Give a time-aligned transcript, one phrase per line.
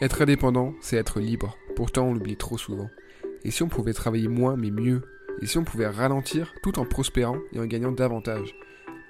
[0.00, 1.56] Être indépendant, c'est être libre.
[1.76, 2.90] Pourtant, on l'oublie trop souvent.
[3.44, 5.02] Et si on pouvait travailler moins mais mieux?
[5.40, 8.54] Et si on pouvait ralentir tout en prospérant et en gagnant davantage?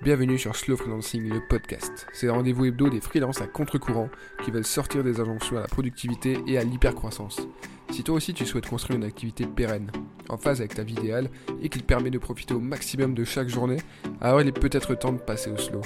[0.03, 2.07] Bienvenue sur Slow Freelancing, le podcast.
[2.13, 4.11] C'est le rendez-vous hebdo des freelances à contre-courant
[4.45, 7.49] qui veulent sortir des injonctions à la productivité et à l'hypercroissance.
[7.91, 9.91] Si toi aussi tu souhaites construire une activité pérenne,
[10.29, 11.31] en phase avec ta vie idéale
[11.63, 13.79] et qui te permet de profiter au maximum de chaque journée,
[14.21, 15.81] alors il est peut-être temps de passer au slow.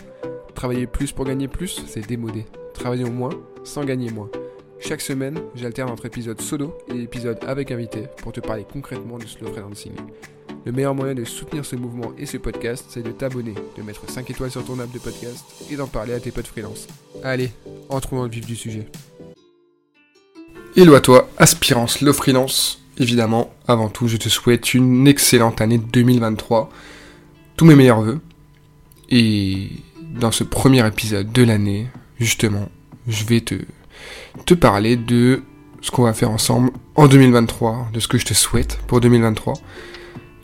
[0.54, 2.46] Travailler plus pour gagner plus, c'est démodé.
[2.78, 3.30] Travaillons moins
[3.64, 4.30] sans gagner moins.
[4.78, 9.26] Chaque semaine, j'alterne entre épisodes solo et épisodes avec invité pour te parler concrètement du
[9.26, 9.92] slow freelancing.
[10.64, 14.08] Le meilleur moyen de soutenir ce mouvement et ce podcast, c'est de t'abonner, de mettre
[14.08, 16.86] 5 étoiles sur ton app de podcast et d'en parler à tes potes freelance.
[17.24, 17.50] Allez,
[17.88, 18.86] entrons dans le vif du sujet.
[20.76, 22.80] Hello à toi, aspirant slow freelance.
[22.96, 26.70] Évidemment, avant tout, je te souhaite une excellente année 2023.
[27.56, 28.20] Tous mes meilleurs voeux.
[29.10, 29.70] Et
[30.14, 32.68] dans ce premier épisode de l'année, justement,
[33.06, 35.42] je vais te parler de
[35.80, 39.54] ce qu'on va faire ensemble en 2023, de ce que je te souhaite pour 2023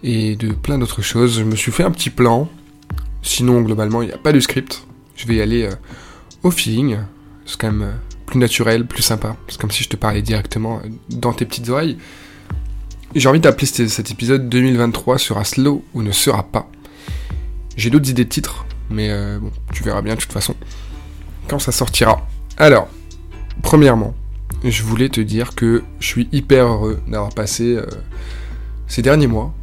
[0.03, 1.39] et de plein d'autres choses.
[1.39, 2.48] Je me suis fait un petit plan.
[3.22, 4.86] Sinon, globalement, il n'y a pas de script.
[5.16, 5.75] Je vais y aller euh,
[6.42, 6.98] au feeling.
[7.47, 7.92] C'est quand même euh,
[8.27, 9.36] plus naturel, plus sympa.
[9.48, 11.97] C'est comme si je te parlais directement euh, dans tes petites oreilles.
[13.14, 16.69] J'ai envie d'appeler cet épisode 2023 sera slow ou ne sera pas.
[17.77, 20.56] J'ai d'autres idées de titres, mais bon, tu verras bien de toute façon
[21.58, 22.27] ça sortira.
[22.56, 22.88] Alors,
[23.62, 24.14] Premièrement,
[24.62, 27.86] je voulais te dire que je suis hyper heureux d'avoir passé euh,
[28.86, 29.55] ces derniers mois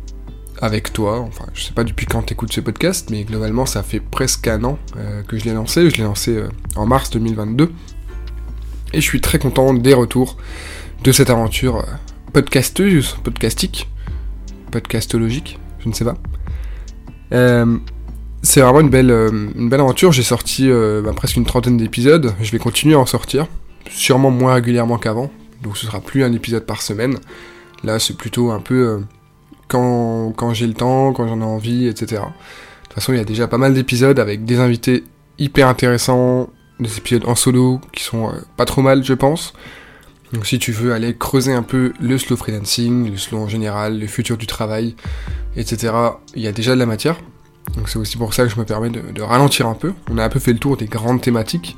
[0.59, 1.19] avec toi.
[1.19, 4.47] Enfin, je sais pas depuis quand tu écoutes ce podcast, mais globalement, ça fait presque
[4.47, 5.89] un an euh, que je l'ai lancé.
[5.89, 7.71] Je l'ai lancé euh, en mars 2022.
[8.93, 10.37] Et je suis très content des retours
[11.03, 11.85] de cette aventure
[12.33, 13.89] podcasteuse, podcastique,
[14.71, 16.17] podcastologique, je ne sais pas.
[18.41, 20.11] C'est vraiment une belle, une belle aventure.
[20.11, 22.33] J'ai sorti bah, presque une trentaine d'épisodes.
[22.41, 23.47] Je vais continuer à en sortir
[23.89, 25.31] sûrement moins régulièrement qu'avant,
[25.63, 27.17] donc ce sera plus un épisode par semaine.
[27.83, 28.99] Là, c'est plutôt un peu euh,
[29.67, 32.05] quand, quand j'ai le temps, quand j'en ai envie, etc.
[32.07, 35.03] De toute façon, il y a déjà pas mal d'épisodes avec des invités
[35.39, 36.49] hyper intéressants,
[36.79, 39.53] des épisodes en solo qui sont euh, pas trop mal, je pense.
[40.33, 43.99] Donc si tu veux aller creuser un peu le slow freelancing, le slow en général,
[43.99, 44.95] le futur du travail,
[45.57, 45.93] etc.,
[46.35, 47.17] il y a déjà de la matière.
[47.75, 49.93] Donc c'est aussi pour ça que je me permets de, ralentir un peu.
[50.09, 51.75] On a un peu fait le tour des grandes thématiques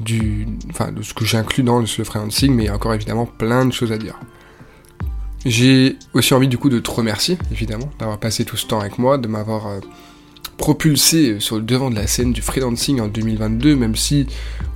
[0.00, 3.26] du, enfin, de ce que j'inclus dans le freelancing, mais il y a encore évidemment
[3.26, 4.18] plein de choses à dire.
[5.44, 8.98] J'ai aussi envie du coup de te remercier, évidemment, d'avoir passé tout ce temps avec
[8.98, 9.80] moi, de m'avoir euh,
[10.56, 14.26] propulsé sur le devant de la scène du freelancing en 2022, même si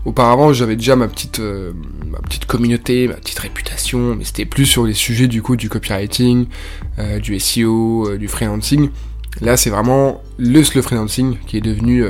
[0.04, 1.72] auparavant j'avais déjà ma petite, euh,
[2.06, 5.70] ma petite communauté, ma petite réputation, mais c'était plus sur les sujets du coup du
[5.70, 6.46] copywriting,
[6.98, 8.90] euh, du SEO, du freelancing.
[9.40, 12.04] Là c'est vraiment le slow freelancing qui est devenu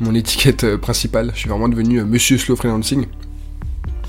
[0.00, 1.30] mon étiquette euh, principale.
[1.34, 3.06] Je suis vraiment devenu euh, Monsieur Slow Freelancing.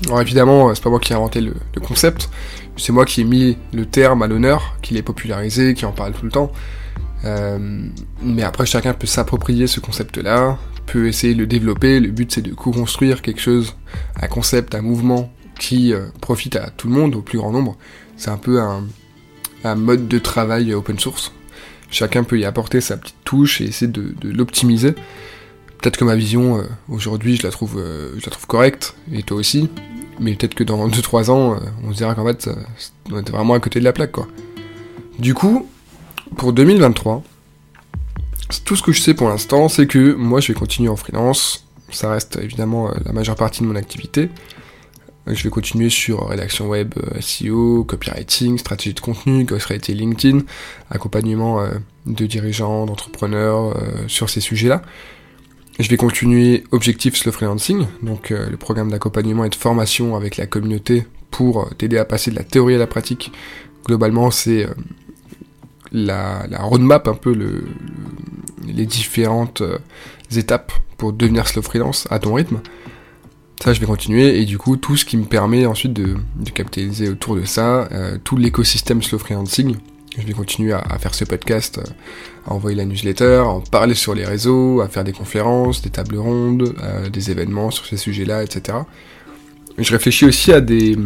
[0.06, 2.30] Alors évidemment, euh, c'est pas moi qui ai inventé le, concept,
[2.76, 6.12] c'est moi qui ai mis le terme à l'honneur, qui l'ai popularisé, qui en parle
[6.12, 6.52] tout le temps.
[8.22, 12.00] mais après, chacun peut s'approprier ce concept-là, peut essayer de le développer.
[12.00, 13.74] Le but, c'est de co-construire quelque chose,
[14.20, 17.76] un concept, un mouvement qui profite à tout le monde, au plus grand nombre.
[18.16, 21.32] C'est un peu un, mode de travail open source.
[21.90, 24.94] Chacun peut y apporter sa petite touche et essayer de l'optimiser.
[25.80, 29.70] Peut-être que ma vision euh, aujourd'hui, je la trouve, euh, trouve correcte, et toi aussi.
[30.18, 32.50] Mais peut-être que dans 2-3 ans, euh, on se dira qu'en fait,
[33.10, 34.28] on était vraiment à côté de la plaque, quoi.
[35.18, 35.66] Du coup,
[36.36, 37.22] pour 2023,
[38.66, 41.66] tout ce que je sais pour l'instant, c'est que moi, je vais continuer en freelance.
[41.90, 44.28] Ça reste évidemment la majeure partie de mon activité.
[45.26, 50.40] Je vais continuer sur rédaction web, SEO, copywriting, stratégie de contenu, ghostwriting LinkedIn,
[50.90, 51.62] accompagnement
[52.06, 53.76] de dirigeants, d'entrepreneurs
[54.08, 54.82] sur ces sujets-là.
[55.80, 60.36] Je vais continuer Objectif Slow Freelancing, donc euh, le programme d'accompagnement et de formation avec
[60.36, 63.32] la communauté pour euh, t'aider à passer de la théorie à la pratique.
[63.86, 64.74] Globalement, c'est euh,
[65.90, 67.64] la, roadmap, un peu le,
[68.66, 69.62] les différentes
[70.36, 72.60] étapes pour devenir slow freelance à ton rythme.
[73.62, 76.16] Ça, je vais continuer et du coup, tout ce qui me permet ensuite de,
[76.54, 77.88] capitaliser autour de ça,
[78.24, 79.76] tout l'écosystème slow freelancing,
[80.18, 81.90] je vais continuer à, faire ce podcast, euh,
[82.46, 85.90] à envoyer la newsletter, à en parler sur les réseaux, à faire des conférences, des
[85.90, 88.78] tables rondes, euh, des événements sur ces sujets-là, etc.
[89.78, 90.96] Je réfléchis aussi à des,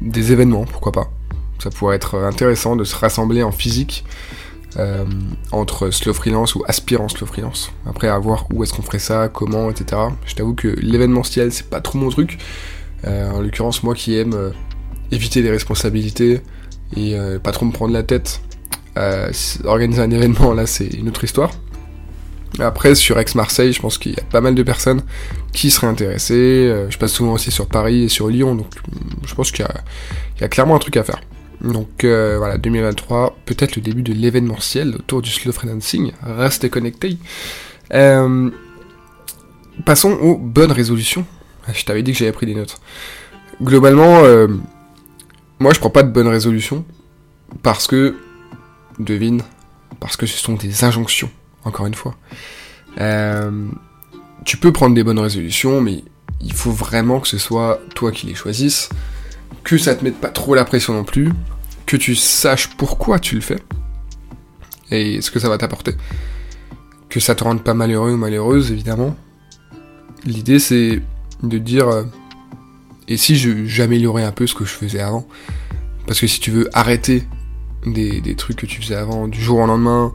[0.00, 1.10] des, événements, pourquoi pas.
[1.58, 4.04] Ça pourrait être intéressant de se rassembler en physique
[4.78, 5.04] euh,
[5.52, 7.72] entre slow freelance ou aspirant slow freelance.
[7.86, 10.02] Après, à voir où est-ce qu'on ferait ça, comment, etc.
[10.26, 12.38] Je t'avoue que l'événementiel, c'est pas trop mon truc.
[13.06, 14.52] en l'occurrence, moi qui aime
[15.12, 16.40] éviter les responsabilités
[16.96, 18.40] et pas trop me prendre la tête
[18.96, 19.30] euh,
[19.64, 21.50] organiser un événement, là, c'est une autre histoire.
[22.58, 25.02] Après, sur Aix-Marseille, je pense qu'il y a pas mal de personnes
[25.52, 26.34] qui seraient intéressées.
[26.34, 28.68] Euh, je passe souvent aussi sur Paris et sur Lyon, donc
[29.26, 29.66] je pense qu'il
[30.40, 31.20] y, a clairement un truc à faire.
[31.66, 36.12] Donc euh, voilà, 2023, peut-être le début de l'événementiel autour du slow freelancing.
[36.22, 37.18] Restez connectés.
[37.92, 38.50] Euh,
[39.84, 41.26] passons aux bonnes résolutions.
[41.66, 42.80] Ah, je t'avais dit que j'avais pris des notes.
[43.62, 44.22] Globalement,
[45.58, 46.84] moi je prends pas de bonnes résolutions
[47.62, 48.16] parce que,
[48.98, 49.42] devine,
[49.98, 51.30] parce que ce sont des injonctions
[51.66, 52.14] encore une fois.
[53.00, 53.68] Euh,
[54.44, 56.04] tu peux prendre des bonnes résolutions, mais
[56.40, 58.88] il faut vraiment que ce soit toi qui les choisisses,
[59.64, 61.32] que ça te mette pas trop la pression non plus,
[61.86, 63.62] que tu saches pourquoi tu le fais,
[64.90, 65.94] et ce que ça va t'apporter.
[67.08, 69.16] Que ça te rende pas malheureux ou malheureuse, évidemment.
[70.24, 71.00] L'idée c'est
[71.42, 72.04] de dire, euh,
[73.08, 73.36] et si
[73.66, 75.26] j'améliorais un peu ce que je faisais avant
[76.06, 77.22] Parce que si tu veux arrêter
[77.86, 80.12] des, trucs que tu faisais avant du jour au lendemain,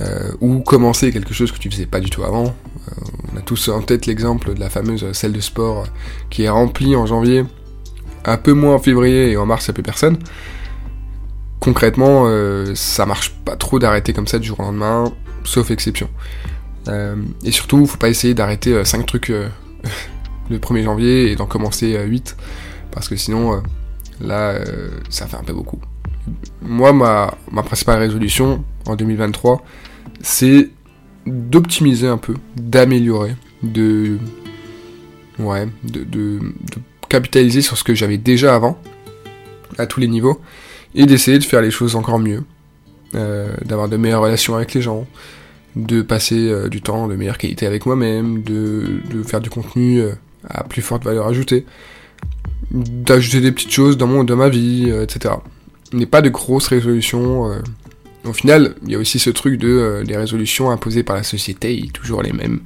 [0.00, 2.44] euh, ou commencer quelque chose que tu faisais pas du tout avant.
[2.44, 2.92] Euh,
[3.32, 5.86] on a tous en tête l'exemple de la fameuse salle de sport
[6.28, 7.44] qui est remplie en janvier,
[8.24, 10.18] un peu moins en février et en mars il n'y a plus personne.
[11.60, 15.12] Concrètement, euh, ça marche pas trop d'arrêter comme ça du jour au lendemain,
[15.44, 16.08] sauf exception.
[17.44, 19.28] et surtout, faut pas essayer d'arrêter 5 trucs
[20.50, 22.36] le 1er janvier et d'en commencer 8,
[22.90, 23.62] parce que sinon,
[24.20, 24.58] là,
[25.08, 25.78] ça fait un peu beaucoup.
[26.62, 29.64] Moi, ma, principale résolution, en 2023,
[30.20, 30.70] c'est
[31.26, 34.18] d'optimiser un peu, d'améliorer, de,
[37.08, 38.78] capitaliser sur ce que j'avais déjà avant,
[39.78, 40.40] à tous les niveaux,
[40.94, 42.42] et d'essayer de faire les choses encore mieux,
[43.14, 45.06] euh, d'avoir de meilleures relations avec les gens,
[45.76, 50.12] de passer euh, du temps de meilleure qualité avec moi-même, de, faire du contenu euh,
[50.48, 51.64] à plus forte valeur ajoutée,
[52.70, 55.34] d'ajouter des petites choses dans, mon, dans ma vie, etc.
[55.92, 57.50] n'est pas de grosses résolutions
[58.24, 61.88] au final, il y a aussi ce truc de les résolutions imposées par la société,
[61.92, 62.60] toujours les mêmes,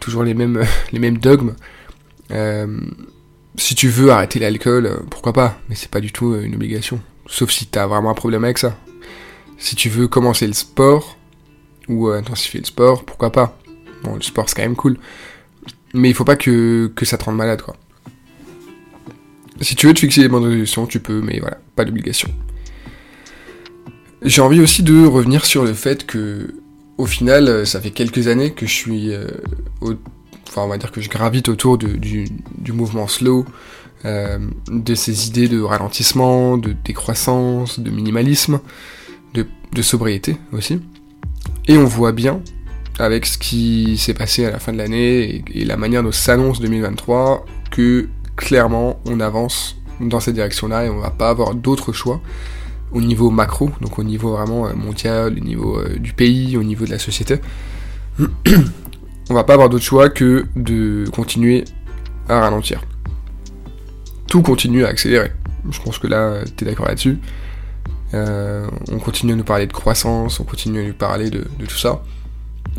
[0.00, 0.62] toujours les mêmes,
[0.92, 1.54] les mêmes dogmes.
[3.56, 7.00] Si tu veux arrêter l'alcool, pourquoi pas, mais c'est pas du tout une obligation.
[7.32, 8.76] Sauf si t'as vraiment un problème avec ça.
[9.56, 11.16] Si tu veux commencer le sport,
[11.88, 13.58] ou intensifier le sport, pourquoi pas.
[14.04, 14.98] Bon, le sport c'est quand même cool.
[15.94, 17.74] Mais il faut pas que, que ça te rende malade, quoi.
[19.62, 22.28] Si tu veux te fixer les bonnes résolutions, tu peux, mais voilà, pas d'obligation.
[24.20, 26.54] J'ai envie aussi de revenir sur le fait que,
[26.98, 29.26] au final, euh, ça fait quelques années que je suis, euh,
[29.80, 32.28] enfin on va dire que je gravite autour du,
[32.68, 33.46] mouvement slow,
[34.04, 34.38] euh,
[34.68, 38.60] de ces idées de ralentissement, de décroissance, de minimalisme,
[39.34, 39.46] de,
[39.80, 40.80] sobriété aussi.
[41.66, 42.42] Et on voit bien,
[42.98, 46.60] avec ce qui s'est passé à la fin de l'année et, la manière dont s'annonce
[46.60, 52.20] 2023, que clairement on avance dans cette direction-là et on va pas avoir d'autre choix
[52.92, 56.62] au niveau macro, donc au niveau vraiment euh, mondial, au niveau euh, du pays, au
[56.62, 57.40] niveau de la société,
[59.30, 61.64] on va pas avoir d'autre choix que de continuer
[62.28, 62.82] à ralentir.
[64.32, 65.30] Tout continue à accélérer.
[65.70, 67.18] Je pense que là, tu es d'accord là-dessus.
[68.14, 71.76] Euh, on continue à nous parler de croissance, on continue à nous parler de, tout
[71.76, 72.02] ça.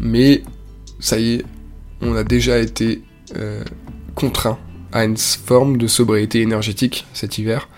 [0.02, 0.42] Mais
[1.00, 1.46] ça y est,
[2.02, 3.04] on a déjà été
[4.16, 4.58] contraint
[4.92, 7.70] à une forme de sobriété énergétique cet hiver.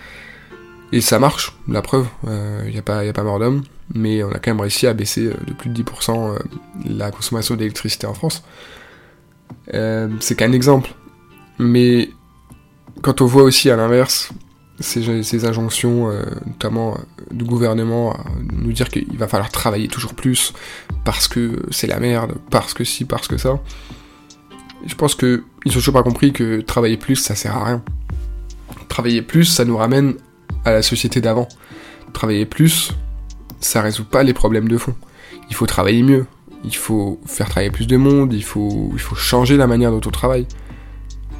[0.90, 3.62] Et ça marche, la preuve, il euh, n'y a, pas, a pas mort d'homme,
[3.94, 6.38] mais on a quand même réussi à baisser euh, de plus de 10% euh,
[6.86, 8.42] la consommation d'électricité en France.
[9.70, 10.94] c'est qu'un exemple.
[11.58, 12.08] Mais
[13.02, 14.32] quand on voit aussi à l'inverse
[14.80, 16.10] ces, injonctions,
[16.46, 16.98] notamment
[17.30, 18.16] du gouvernement,
[18.52, 20.52] nous dire qu'il va falloir travailler toujours plus
[21.04, 23.58] parce que c'est la merde, parce que si, parce que ça,
[24.84, 27.82] je pense qu'ils ont toujours pas compris que travailler plus, ça sert à rien.
[28.88, 30.14] Travailler plus, ça nous ramène
[30.64, 31.48] à la société d'avant.
[32.12, 32.92] Travailler plus,
[33.60, 34.94] ça résout pas les problèmes de fond.
[35.48, 36.26] Il faut travailler mieux,
[36.64, 40.00] il faut faire travailler plus de monde, il faut, il faut changer la manière dont
[40.04, 40.46] on travaille.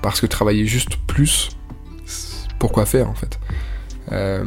[0.03, 1.51] Parce que travailler juste plus,
[2.59, 3.39] pourquoi faire en fait.
[4.13, 4.45] Euh,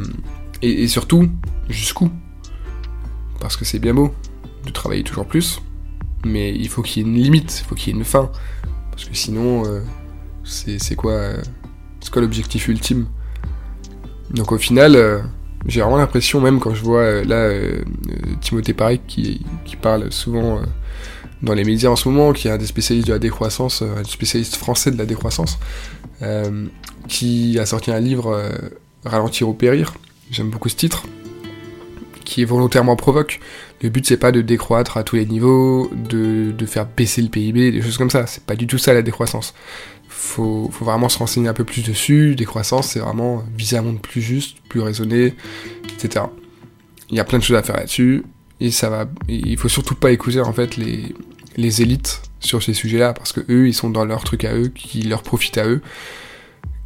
[0.62, 1.28] et, surtout,
[1.68, 2.10] jusqu'où?
[3.40, 4.14] Parce que c'est bien beau
[4.66, 5.62] de travailler toujours plus,
[6.24, 8.30] mais il faut qu'il y ait une limite, il faut qu'il y ait une fin.
[8.90, 9.80] Parce que sinon, euh,
[10.44, 11.42] c'est quoi, euh,
[12.12, 13.06] quoi l'objectif ultime?
[14.30, 15.24] Donc au final,
[15.66, 17.50] j'ai vraiment l'impression, même quand je vois là
[18.40, 20.60] Timothée Paré qui, qui, parle souvent
[21.42, 24.04] dans les médias en ce moment, qui est un des spécialistes de la décroissance, un
[24.04, 25.58] spécialiste français de la décroissance,
[27.08, 28.50] qui a sorti un livre
[29.04, 29.94] Ralentir ou périr.
[30.30, 31.04] J'aime beaucoup ce titre
[32.24, 33.40] qui volontairement provoque.
[33.82, 37.28] Le but c'est pas de décroître à tous les niveaux, de, de, faire baisser le
[37.28, 38.26] PIB, des choses comme ça.
[38.26, 39.54] C'est pas du tout ça la décroissance
[40.20, 42.34] faut, faut vraiment se renseigner un peu plus dessus.
[42.34, 45.34] Décroissance, c'est vraiment viser un monde plus juste, plus raisonné,
[45.94, 46.26] etc.
[47.08, 48.24] Il y a plein de choses à faire là-dessus.
[48.60, 49.06] Et ça va.
[49.28, 51.14] il faut surtout pas écouter en fait les,
[51.56, 54.68] les élites sur ces sujets-là, parce que eux, ils sont dans leur truc à eux,
[54.68, 55.80] qui leur profite à eux,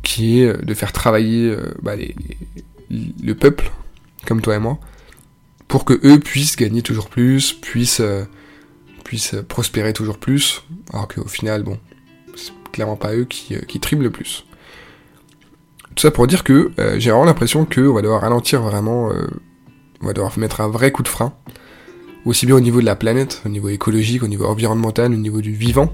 [0.02, 1.94] qui est de faire travailler bah,
[2.90, 3.70] le peuple,
[4.26, 4.78] comme toi et moi,
[5.68, 8.02] pour que eux puissent gagner toujours plus, puissent,
[9.04, 10.62] puissent prospérer toujours plus,
[10.92, 11.78] alors qu'au final, bon,
[12.36, 14.44] c'est clairement pas eux qui, qui triment le plus.
[15.94, 19.26] Tout ça pour dire que euh, j'ai vraiment l'impression qu'on va devoir ralentir vraiment, euh,
[20.00, 21.32] on va devoir mettre un vrai coup de frein,
[22.24, 25.40] aussi bien au niveau de la planète, au niveau écologique, au niveau environnemental, au niveau
[25.40, 25.92] du vivant.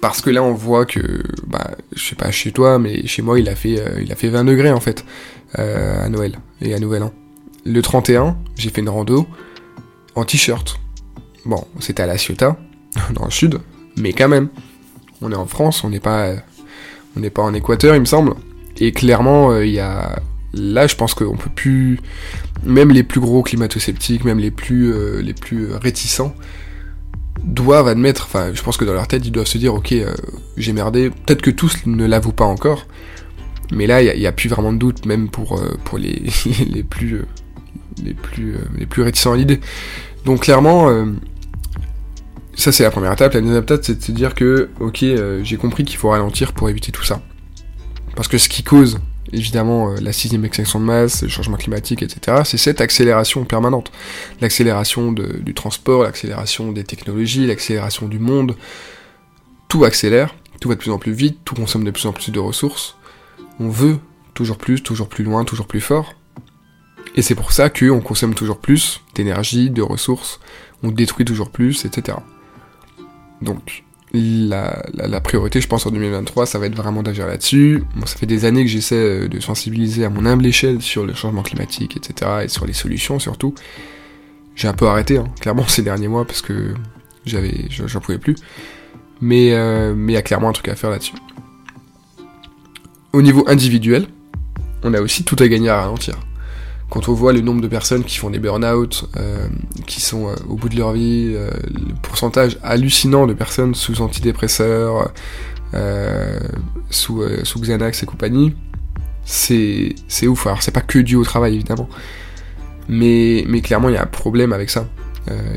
[0.00, 3.38] Parce que là on voit que, bah, je sais pas chez toi, mais chez moi
[3.40, 5.04] il a fait, euh, il a fait 20 degrés en fait,
[5.54, 7.12] à Noël et à Nouvel An.
[7.64, 9.26] Le 31, j'ai fait une rando
[10.16, 10.78] en t-shirt.
[11.46, 12.58] Bon, c'était à La Ciotat,
[13.12, 13.58] dans le sud,
[13.96, 14.48] mais quand même,
[15.20, 16.32] on est en France, on n'est pas,
[17.16, 18.34] on n'est pas en Équateur il me semble.
[18.78, 20.20] Et clairement, euh, il y a
[20.54, 21.98] là, je pense qu'on peut plus,
[22.62, 26.34] même les plus gros climato-sceptiques, même les plus, euh, les plus réticents,
[27.42, 30.14] doivent admettre, enfin, je pense que dans leur tête, ils doivent se dire, ok, euh,
[30.56, 31.10] j'ai merdé.
[31.10, 32.86] Peut-être que tous ne l'avouent pas encore,
[33.72, 36.22] mais là, il n'y a, plus vraiment de doute, même pour, pour les,
[36.70, 37.22] les plus,
[38.02, 39.60] les plus, les plus réticents à l'idée.
[40.24, 40.88] Donc clairement,
[42.54, 43.34] ça c'est la première étape.
[43.34, 45.04] La deuxième étape, c'est de se dire que, ok,
[45.42, 47.20] j'ai compris qu'il faut ralentir pour éviter tout ça.
[48.16, 49.00] Parce que ce qui cause
[49.32, 53.90] évidemment euh, la sixième extinction de masse, le changement climatique, etc., c'est cette accélération permanente.
[54.40, 58.56] L'accélération du transport, l'accélération des technologies, l'accélération du monde.
[59.68, 62.30] Tout accélère, tout va de plus en plus vite, tout consomme de plus en plus
[62.30, 62.96] de ressources.
[63.60, 63.98] On veut
[64.34, 66.14] toujours plus, toujours plus loin, toujours plus fort.
[67.16, 70.40] Et c'est pour ça qu'on consomme toujours plus d'énergie, de ressources,
[70.82, 72.18] on détruit toujours plus, etc.
[73.40, 73.83] Donc,
[74.14, 77.82] la, priorité, je pense, en 2023, ça va être vraiment d'agir là-dessus.
[77.96, 81.04] Bon, ça fait des années que j'essaie euh, de sensibiliser à mon humble échelle sur
[81.04, 83.54] le changement climatique, etc., et sur les solutions surtout.
[84.54, 86.74] J'ai un peu arrêté, hein, clairement, ces derniers mois, parce que
[87.26, 88.36] j'avais, j'en pouvais plus.
[89.20, 91.14] Mais euh, mais il y a clairement un truc à faire là-dessus.
[93.12, 94.06] Au niveau individuel,
[94.82, 96.18] on a aussi tout à gagner à ralentir
[96.94, 99.48] quand on voit le nombre de personnes qui font des burn-out, euh,
[99.84, 104.00] qui sont euh, au bout de leur vie, euh, le pourcentage hallucinant de personnes sous
[104.00, 105.12] antidépresseurs,
[106.90, 108.54] sous, sous Xanax et compagnie,
[109.24, 109.96] c'est,
[110.28, 110.46] ouf.
[110.46, 111.88] Alors c'est pas que dû au travail évidemment,
[112.88, 114.86] mais, clairement il y a un problème avec ça.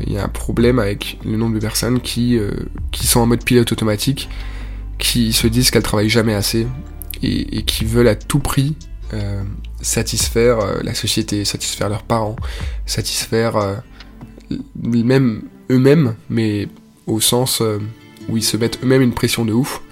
[0.08, 2.36] Il y a un problème avec le nombre de personnes qui,
[2.94, 4.28] sont en mode pilote automatique,
[4.98, 6.66] qui se disent qu'elles travaillent jamais assez
[7.22, 8.74] et qui veulent à tout prix
[9.14, 9.42] euh,
[9.80, 12.36] satisfaire euh, la société, satisfaire leurs parents,
[12.84, 13.76] satisfaire euh,
[14.76, 16.68] même eux-mêmes, mais
[17.06, 17.62] au sens
[18.28, 19.82] où ils se mettent eux-mêmes une pression de ouf,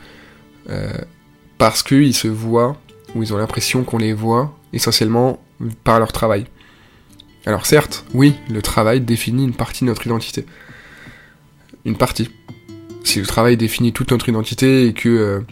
[1.57, 2.77] parce qu'ils se voient,
[3.15, 5.43] ou ils ont l'impression qu'on les voit essentiellement
[5.85, 6.47] par leur travail.
[7.47, 10.45] Alors certes, oui, le travail définit une partie de notre identité.
[11.85, 12.29] Une partie.
[13.05, 15.45] Si le travail définit toute notre identité et que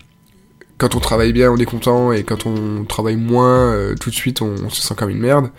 [0.78, 4.14] quand on travaille bien, on est content, et quand on travaille moins, euh, tout de
[4.14, 5.50] suite, on, se sent comme une merde.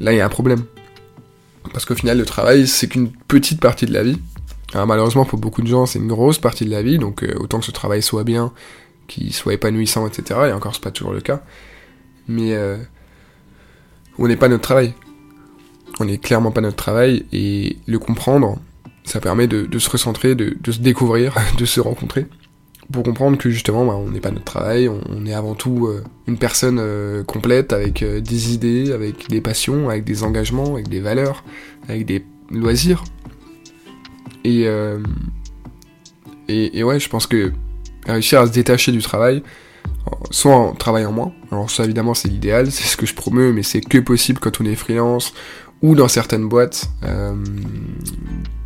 [0.00, 0.64] Là, il y a un problème.
[1.72, 4.18] Parce qu'au final, le travail, c'est qu'une petite partie de la vie.
[4.72, 7.34] Alors, malheureusement, pour beaucoup de gens, c'est une grosse partie de la vie, donc euh,
[7.38, 8.52] autant que ce travail soit bien,
[9.06, 10.40] qu'il soit épanouissant, etc.
[10.48, 11.42] Et encore, c'est pas toujours le cas.
[12.26, 12.76] Mais euh,
[14.18, 14.94] on n'est pas notre travail.
[16.00, 18.58] On n'est clairement pas notre travail, et le comprendre,
[19.04, 22.26] ça permet de, se recentrer, de se découvrir, de se rencontrer
[22.92, 26.04] pour comprendre que justement bah, on n'est pas notre travail, on, est avant tout euh,
[26.26, 30.88] une personne euh, complète avec euh, des idées, avec des passions, avec des engagements, avec
[30.88, 31.44] des valeurs,
[31.88, 33.04] avec des loisirs.
[34.46, 34.66] Et,
[36.48, 37.52] et, ouais, je pense que
[38.06, 39.42] réussir à se détacher du travail,
[40.30, 43.62] soit en travaillant moins, alors ça évidemment c'est l'idéal, c'est ce que je promeux, mais
[43.62, 45.32] c'est que possible quand on est freelance
[45.80, 46.90] ou dans certaines boîtes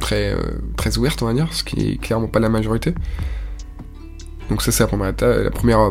[0.00, 0.34] très,
[0.76, 2.92] très ouvertes on va dire, ce qui est clairement pas la majorité.
[4.49, 5.90] Donc ça c'est la première, la première, euh,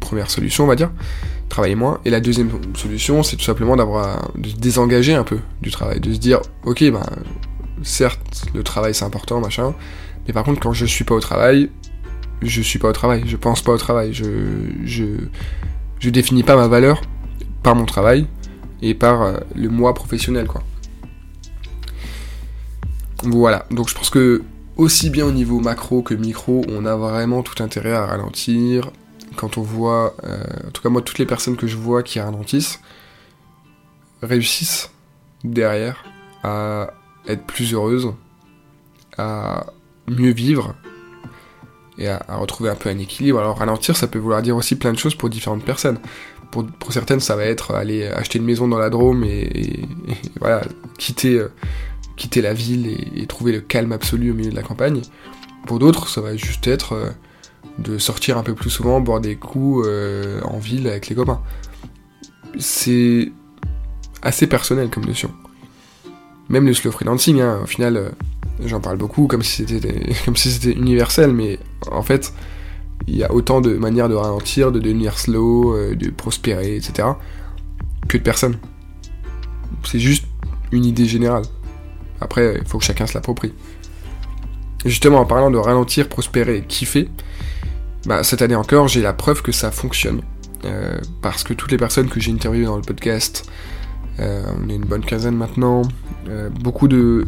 [0.00, 0.90] première solution on va dire,
[1.48, 2.00] travailler moins.
[2.04, 6.00] Et la deuxième solution c'est tout simplement d'avoir de se désengager un peu du travail,
[6.00, 7.04] de se dire ok ben
[7.82, 9.74] certes le travail c'est important machin,
[10.26, 11.70] mais par contre quand je suis pas au travail,
[12.42, 14.24] je suis pas au travail, je pense pas au travail, je
[14.84, 15.04] je,
[15.98, 17.00] je définis pas ma valeur
[17.62, 18.26] par mon travail
[18.82, 20.62] et par euh, le moi professionnel quoi.
[23.24, 24.42] Voilà, donc je pense que
[24.76, 28.90] aussi bien au niveau macro que micro, on a vraiment tout intérêt à ralentir.
[29.36, 32.20] Quand on voit, euh, en tout cas moi, toutes les personnes que je vois qui
[32.20, 32.80] ralentissent
[34.22, 34.90] réussissent
[35.44, 36.04] derrière
[36.42, 36.92] à
[37.26, 38.12] être plus heureuses,
[39.18, 39.66] à
[40.08, 40.74] mieux vivre
[41.98, 43.38] et à, retrouver un peu un équilibre.
[43.38, 45.98] Alors ralentir, ça peut vouloir dire aussi plein de choses pour différentes personnes.
[46.50, 49.88] Pour, certaines, ça va être aller acheter une maison dans la Drôme et,
[50.38, 50.60] voilà,
[50.98, 51.48] quitter, euh,
[52.22, 52.86] quitter la ville
[53.16, 55.02] et, trouver le calme absolu au milieu de la campagne.
[55.66, 57.10] Pour d'autres, ça va juste être euh,
[57.78, 61.40] de sortir un peu plus souvent, boire des coups euh, en ville avec les copains.
[62.60, 63.32] C'est
[64.22, 65.32] assez personnel comme notion.
[66.48, 68.10] Même le slow freelancing, hein, au final, euh,
[68.64, 71.58] j'en parle beaucoup comme si c'était comme si c'était universel, mais
[71.90, 72.32] en fait,
[73.08, 77.08] il y a autant de manières de ralentir, de devenir slow, de prospérer, etc.,
[78.06, 78.58] que de personnes.
[79.82, 80.26] C'est juste
[80.70, 81.42] une idée générale.
[82.22, 83.52] Après, il faut que chacun se l'approprie.
[84.84, 87.08] Justement, en parlant de ralentir, prospérer et kiffer,
[88.06, 90.22] bah, cette année encore, j'ai la preuve que ça fonctionne.
[90.64, 93.50] Euh, parce que toutes les personnes que j'ai interviewées dans le podcast,
[94.20, 95.82] euh, on est une bonne quinzaine maintenant,
[96.28, 97.24] euh, beaucoup de,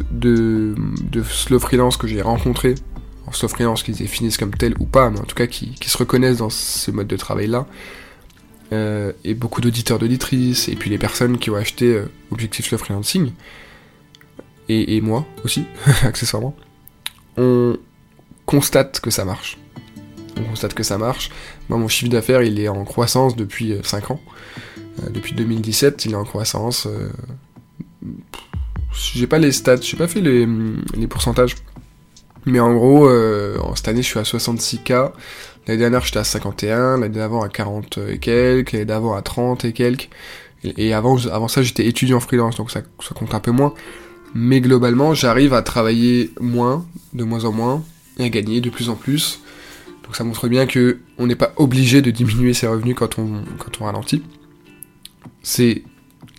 [1.29, 2.75] slow freelance que j'ai rencontrés,
[3.27, 5.89] en slow freelance qu'ils définissent comme tel ou pas, mais en tout cas qui, qui
[5.89, 7.65] se reconnaissent dans ce mode de travail-là,
[9.23, 13.31] et beaucoup d'auditeurs, d'auditrices, et puis les personnes qui ont acheté Objectif Slow Freelancing,
[14.69, 15.65] et, moi aussi,
[16.03, 16.55] accessoirement,
[17.37, 17.77] on
[18.45, 19.57] constate que ça marche.
[20.37, 21.29] On constate que ça marche.
[21.69, 24.21] Moi, mon chiffre d'affaires, il est en croissance depuis 5 euh, ans.
[24.77, 26.87] Euh, depuis 2017, il est en croissance.
[26.87, 27.09] Euh,
[28.91, 30.47] j'ai pas les stats, j'ai pas fait les,
[31.07, 31.55] pourcentages.
[32.45, 33.09] Mais en gros,
[33.75, 35.11] cette année, je suis à 66K.
[35.67, 36.99] L'année dernière, j'étais à 51.
[36.99, 38.73] L'année d'avant, à 40 et quelques.
[38.73, 40.09] L'année d'avant, à 30 et quelques.
[40.77, 43.73] Et, avant, avant ça, j'étais étudiant freelance, donc ça, ça compte un peu moins.
[44.37, 47.83] Mais globalement, j'arrive à travailler moins, de moins en moins,
[48.19, 49.39] et à gagner de plus en plus.
[50.03, 53.43] Donc ça montre bien que on n'est pas obligé de diminuer ses revenus quand on,
[53.57, 54.23] quand on ralentit.
[55.41, 55.83] C'est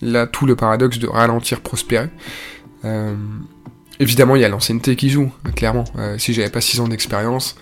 [0.03, 2.11] là tout le paradoxe de ralentir, prospérer.
[2.85, 3.17] Euh,
[3.99, 5.85] évidemment, il y a l'ancienneté qui joue, clairement.
[5.97, 7.57] Euh, si j'avais pas 6 ans d'expérience,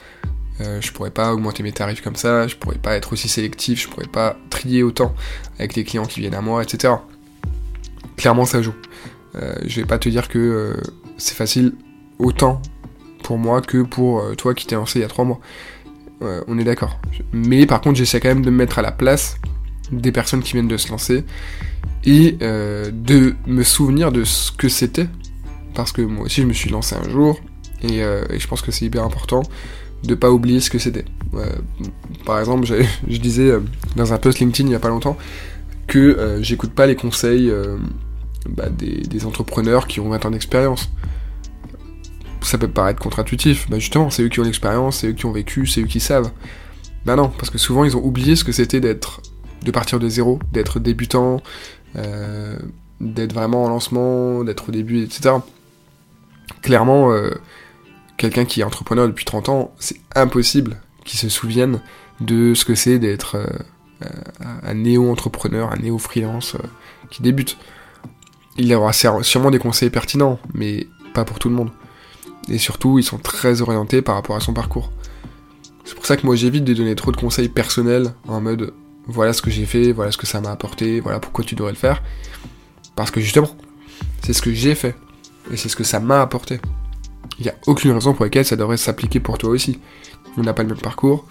[0.60, 3.82] euh, je pourrais pas augmenter mes tarifs comme ça, je pourrais pas être aussi sélectif,
[3.82, 5.14] je pourrais pas trier autant
[5.60, 6.94] avec les clients qui viennent à moi, etc.
[8.16, 8.74] Clairement, ça joue.
[9.36, 10.74] Euh, je vais pas te dire que euh,
[11.16, 11.72] c'est facile
[12.18, 12.60] autant
[13.22, 15.40] pour moi que pour euh, toi qui t'es lancé il y a 3 mois.
[16.48, 17.00] on est d'accord.
[17.32, 19.36] Mais par contre, j'essaie quand même de me mettre à la place
[19.92, 21.22] des personnes qui viennent de se lancer
[22.06, 25.08] et de me souvenir de ce que c'était.
[25.74, 27.40] Parce que moi aussi, je me suis lancé un jour
[27.82, 29.42] et, je pense que c'est hyper important
[30.02, 31.04] de pas oublier ce que c'était.
[32.24, 32.66] par exemple,
[33.08, 33.52] je disais
[33.96, 35.18] dans un post LinkedIn il y a pas longtemps
[35.86, 37.52] que j'écoute pas les conseils
[38.48, 40.90] bah, des, entrepreneurs qui ont 20 ans d'expérience.
[42.42, 45.32] Ça peut paraître contre-intuitif, bah justement, c'est eux qui ont l'expérience, c'est eux qui ont
[45.32, 46.30] vécu, c'est eux qui savent.
[47.06, 49.22] Bah non, parce que souvent ils ont oublié ce que c'était d'être,
[49.62, 51.42] de partir de zéro, d'être débutant,
[51.96, 52.58] euh,
[53.00, 55.36] d'être vraiment en lancement, d'être au début, etc.
[56.60, 57.30] Clairement, euh,
[58.18, 61.80] quelqu'un qui est entrepreneur depuis 30 ans, c'est impossible qu'il se souvienne
[62.20, 64.06] de ce que c'est d'être euh,
[64.62, 66.56] un néo-entrepreneur, un néo-freelance
[67.10, 67.56] qui débute
[68.56, 71.70] il y aura sûrement des conseils pertinents, mais pas pour tout le monde.
[72.48, 74.92] Et surtout, ils sont très orientés par rapport à son parcours.
[75.84, 78.72] C'est pour ça que moi j'évite de donner trop de conseils personnels en mode
[79.06, 81.72] voilà ce que j'ai fait, voilà ce que ça m'a apporté, voilà pourquoi tu devrais
[81.72, 82.02] le faire.
[82.96, 83.50] Parce que justement,
[84.22, 84.94] c'est ce que j'ai fait.
[85.52, 86.60] Et c'est ce que ça m'a apporté.
[87.38, 89.80] Il n'y a aucune raison pour laquelle ça devrait s'appliquer pour toi aussi.
[90.38, 91.26] On n'a pas le même parcours,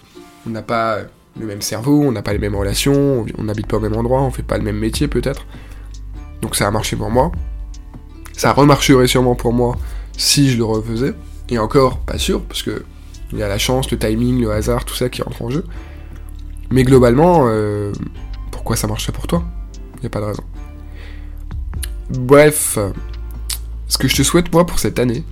[0.46, 0.98] on n'a pas
[1.38, 4.22] le même cerveau, on n'a pas les mêmes relations, on n'habite pas au même endroit,
[4.22, 5.46] on fait pas le même métier peut-être.
[6.44, 7.32] Donc ça a marché pour moi.
[8.34, 9.78] Ça remarcherait sûrement pour moi
[10.14, 11.14] si je le refaisais.
[11.48, 12.84] Et encore, pas sûr, parce que
[13.32, 15.64] il y a la chance, le timing, le hasard, tout ça qui entre en jeu.
[16.70, 17.92] Mais globalement, euh,
[18.50, 19.42] pourquoi ça marcherait pour toi?
[19.94, 20.42] Il n'y a pas de raison.
[22.10, 22.78] Bref,
[23.88, 25.24] ce que je te souhaite moi pour cette année,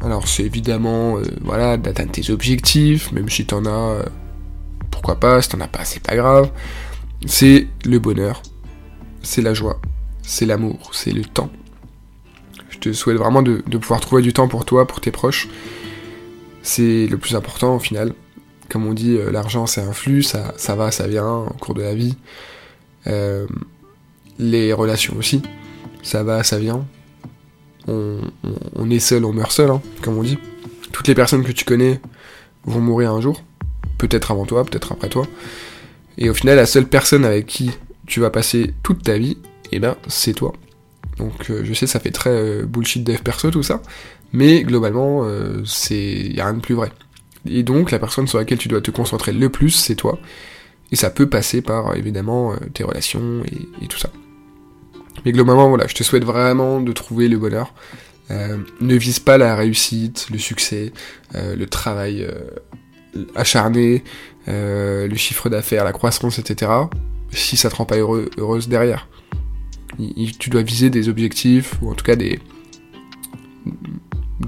[0.00, 4.04] alors c'est évidemment euh, voilà d'atteindre tes objectifs, même si t'en as, euh,
[4.92, 6.52] pourquoi pas, si t'en as pas, c'est pas grave.
[7.26, 8.42] C'est le bonheur,
[9.22, 9.80] c'est la joie,
[10.24, 11.50] c'est l'amour, c'est le temps.
[12.70, 15.48] Je te souhaite vraiment de, pouvoir trouver du temps pour toi, pour tes proches.
[16.62, 18.14] C'est le plus important au final.
[18.68, 21.82] Comme on dit, euh, l'argent c'est un flux, ça, va, ça vient au cours de
[21.82, 22.16] la vie.
[23.06, 23.46] Euh,
[24.38, 25.42] les relations aussi,
[26.02, 26.86] ça va, ça vient.
[27.86, 30.38] On, est seul, on meurt seul, hein, comme on dit.
[30.90, 32.00] Toutes les personnes que tu connais
[32.64, 33.42] vont mourir un jour,
[33.98, 35.26] peut-être avant toi, peut-être après toi.
[36.16, 37.72] Et au final, la seule personne avec qui
[38.06, 39.36] tu vas passer toute ta vie,
[39.74, 40.52] et eh ben c'est toi.
[41.18, 43.82] Donc euh, je sais ça fait très euh, bullshit dev perso tout ça,
[44.32, 46.92] mais globalement euh, c'est y a rien de plus vrai.
[47.44, 50.20] Et donc la personne sur laquelle tu dois te concentrer le plus c'est toi,
[50.92, 53.42] et ça peut passer par évidemment tes relations
[53.82, 54.10] et, tout ça.
[55.24, 57.74] Mais globalement voilà, je te souhaite vraiment de trouver le bonheur.
[58.30, 60.92] ne vise pas la réussite, le succès,
[61.34, 62.28] le travail
[63.34, 64.04] acharné,
[64.46, 66.70] le chiffre d'affaires, la croissance, etc.
[67.32, 69.08] Si ça te rend pas heureuse derrière
[70.38, 72.40] tu dois viser des objectifs, ou en tout cas des,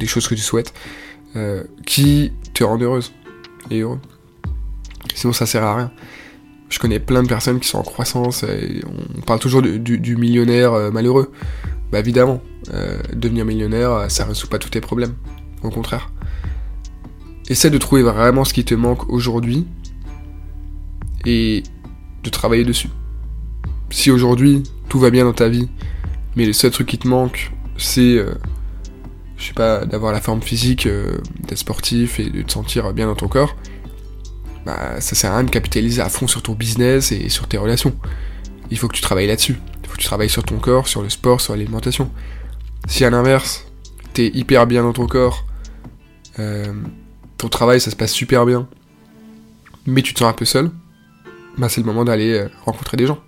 [0.06, 0.74] choses que tu souhaites,
[1.37, 3.12] euh, qui te rendent heureuse
[3.70, 4.00] et heureux.
[5.14, 5.92] Sinon, ça sert à rien.
[6.68, 8.82] Je connais plein de personnes qui sont en croissance, et
[9.16, 11.32] on parle toujours du, millionnaire euh, malheureux.
[11.92, 12.42] Bah évidemment,
[12.74, 15.14] euh, devenir millionnaire, ça résout pas tous tes problèmes.
[15.62, 16.11] Au contraire.
[17.48, 19.66] Essaie de trouver vraiment ce qui te manque aujourd'hui
[21.24, 21.62] et
[22.24, 22.88] de travailler dessus.
[23.90, 25.68] Si aujourd'hui tout va bien dans ta vie,
[26.37, 28.35] mais le seul truc qui te manque, c'est, euh,
[29.37, 33.07] je sais pas, d'avoir la forme physique, euh, d'être sportif et de te sentir bien
[33.07, 33.57] dans ton corps,
[34.64, 37.57] bah ça sert à rien de capitaliser à fond sur ton business et sur tes
[37.57, 37.94] relations.
[38.70, 39.57] Il faut que tu travailles là-dessus.
[39.83, 42.11] Il faut que tu travailles sur ton corps, sur le sport, sur l'alimentation.
[42.88, 43.66] Si à l'inverse,
[44.12, 45.46] t'es hyper bien dans ton corps,
[46.38, 46.72] euh,
[47.38, 48.68] ton travail ça se passe super bien,
[49.87, 50.70] mais tu te sens un peu seul,
[51.59, 53.18] bah c'est le moment d'aller rencontrer des gens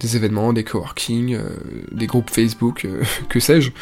[0.00, 1.48] des événements, des coworking, euh,
[1.92, 3.72] des groupes Facebook, euh, que sais-je.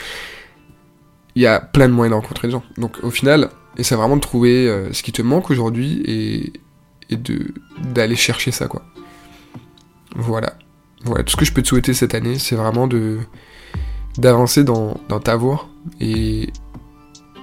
[1.34, 2.64] Il y a plein de moyens de rencontrer des gens.
[2.78, 6.52] Donc au final, essaie vraiment de trouver euh, ce qui te manque aujourd'hui et,
[7.94, 8.82] d'aller chercher ça quoi.
[10.16, 10.54] Voilà.
[11.04, 13.18] Voilà, tout ce que je peux te souhaiter cette année, c'est vraiment de
[14.18, 15.68] d'avancer dans, ta voie
[16.00, 16.48] et,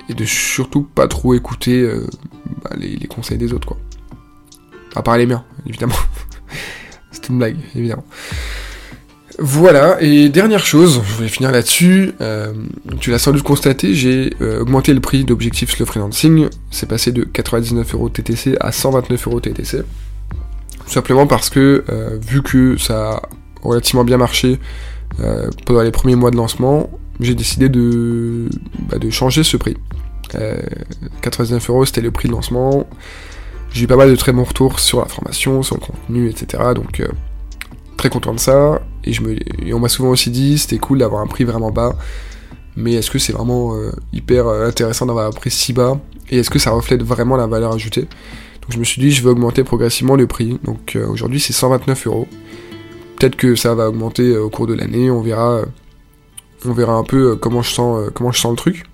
[0.09, 1.87] et de surtout pas trop écouter
[2.63, 3.77] bah, les, les, conseils des autres quoi.
[4.95, 5.95] À part les miens, évidemment.
[7.11, 8.05] c'est une blague, évidemment.
[9.39, 12.53] Voilà, et dernière chose, je voulais finir là-dessus, euh,
[12.99, 17.11] tu l'as sans doute constaté, j'ai euh, augmenté le prix d'Objectif Slow Freelancing, c'est passé
[17.11, 22.77] de 99 euros TTC à 129 euros TTC, tout simplement parce que, euh, vu que
[22.77, 23.21] ça a
[23.61, 24.59] relativement bien marché
[25.65, 28.49] pendant les premiers mois de lancement, j'ai décidé de,
[28.89, 29.77] bah, changer ce prix.
[31.21, 32.87] 99 euros c'était le prix de lancement,
[33.71, 36.63] j'ai eu pas mal de très bons retours sur la formation, sur le contenu, etc.,
[36.75, 37.01] donc
[37.97, 38.81] très content de ça.
[39.05, 41.95] Et, on m'a souvent aussi dit, c'était cool d'avoir un prix vraiment bas.
[42.75, 45.99] Mais est-ce que c'est vraiment euh, hyper euh, intéressant d'avoir un prix si bas?
[46.29, 48.01] Et est-ce que ça reflète vraiment la valeur ajoutée?
[48.61, 50.59] Donc je me suis dit, je vais augmenter progressivement le prix.
[50.63, 52.27] Donc euh, aujourd'hui, c'est 129 euros.
[53.19, 55.11] Peut-être que ça va augmenter au cours de l'année.
[55.11, 55.61] On verra,
[56.65, 58.85] on verra un peu comment je sens, comment je sens le truc.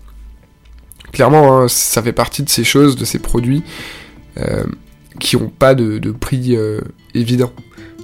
[1.13, 3.63] Clairement, hein, ça fait partie de ces choses, de ces produits
[5.19, 6.56] qui n'ont pas de, de prix
[7.13, 7.52] évident.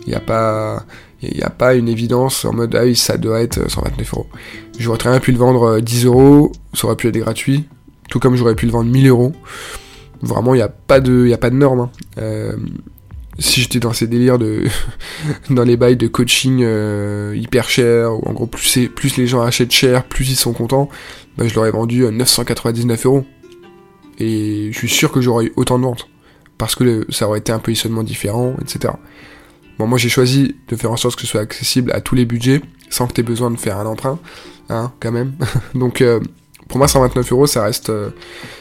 [0.05, 0.85] Il n'y a pas.
[1.33, 4.27] Il a pas une évidence en mode ah ça doit être 129 euros.
[4.77, 7.65] J'aurais très bien pu le vendre 10 euh, euros, ça aurait pu être gratuit,
[8.09, 9.33] tout comme j'aurais pu le vendre 1000 euros.
[10.21, 11.81] Vraiment il n'y a pas de, il a pas de norme.
[11.81, 11.89] Hein.
[12.17, 12.55] Euh,
[13.37, 14.63] si j'étais dans ces délires de
[15.49, 19.41] dans les bails de coaching euh, hyper cher ou en gros plus plus les gens
[19.41, 20.89] achètent cher plus ils sont contents
[21.37, 23.25] bah, je l'aurais vendu 999 euros
[24.19, 26.07] et je suis sûr que j'aurais eu autant de ventes
[26.57, 28.93] parce que ça aurait été un positionnement différent etc
[29.77, 32.25] Bon, moi j'ai choisi de faire en sorte que ce soit accessible à tous les
[32.25, 34.19] budgets, sans que tu aies besoin de faire un emprunt,
[34.69, 35.33] hein, quand même.
[35.75, 36.19] Donc euh,
[36.67, 38.09] pour moi 129 euros ça reste, euh,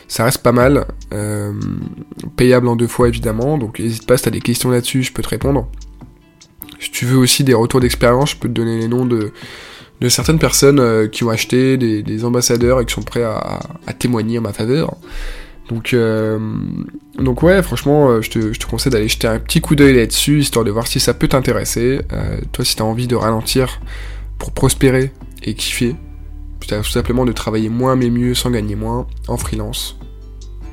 [0.08, 1.52] ça reste pas mal, euh,
[2.36, 5.22] payable en deux fois évidemment, donc n'hésite pas si t'as des questions là-dessus, je peux
[5.22, 5.68] te répondre.
[6.80, 9.32] Si tu veux aussi des retours d'expérience, je peux te donner les noms de,
[10.00, 14.38] de certaines personnes qui ont acheté, des, ambassadeurs et qui sont prêts à, à témoigner
[14.38, 14.94] en ma faveur.
[15.68, 16.38] Donc, euh,
[17.18, 19.96] donc ouais, franchement, euh, je te, je te conseille d'aller jeter un petit coup d'œil
[19.96, 22.00] là-dessus, histoire de voir si ça peut t'intéresser.
[22.12, 23.80] Euh, toi, si t'as envie de ralentir
[24.38, 25.10] pour prospérer
[25.42, 25.96] et kiffer,
[26.60, 29.98] tout simplement de travailler moins mais mieux sans gagner moins en freelance.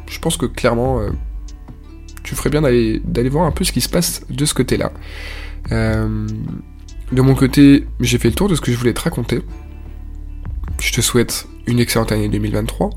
[0.09, 1.01] Je pense que clairement,
[2.23, 4.93] tu ferais bien d'aller, d'aller voir un peu ce qui se passe de ce côté-là.
[5.69, 9.41] de mon côté, j'ai fait le tour de ce que je voulais te raconter.
[10.79, 12.89] Je te souhaite une excellente année 2023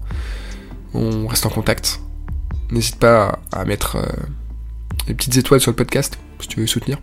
[0.95, 2.01] on reste en contact.
[2.71, 4.07] N'hésite pas à, mettre euh,
[5.07, 6.99] des petites étoiles sur le podcast, si tu veux soutenir,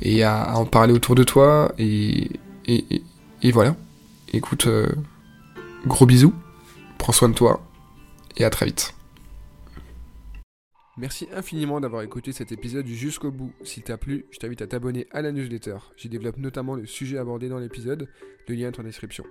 [0.00, 2.30] et à, en parler autour de toi, et,
[3.52, 3.76] voilà.
[4.32, 4.88] Écoute, euh,
[5.86, 6.34] gros bisous,
[6.98, 7.60] prends soin de toi,
[8.36, 8.94] et à très vite.
[10.96, 13.52] Merci infiniment d'avoir écouté cet épisode jusqu'au bout.
[13.62, 15.76] S'il t'a plu, je t'invite à t'abonner à la newsletter.
[15.96, 18.08] J'y développe notamment le sujet abordé dans l'épisode,
[18.48, 19.24] le lien est en description.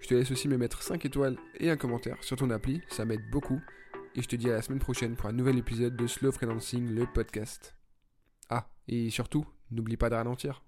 [0.00, 3.04] Je te laisse aussi me mettre 5 étoiles et un commentaire sur ton appli, ça
[3.04, 3.60] m'aide beaucoup.
[4.14, 6.94] Et je te dis à la semaine prochaine pour un nouvel épisode de Slow Freelancing,
[6.94, 7.76] le podcast.
[8.48, 10.65] Ah, et surtout, n'oublie pas de ralentir.